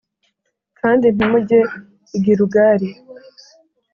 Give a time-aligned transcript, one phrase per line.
[0.79, 1.59] kandi ntimujye
[2.17, 2.89] i Gilugali